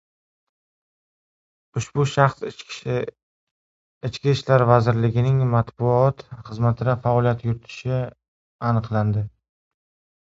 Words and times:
Ushbu 1.81 2.05
shaxs 2.11 2.47
Ichki 4.09 4.33
ishlar 4.37 4.65
vazirligining 4.71 5.37
matbuot 5.53 6.27
xizmatida 6.49 6.99
faoliyat 7.05 7.47
yuritishi 7.51 7.97
aniqlandi. 8.73 9.29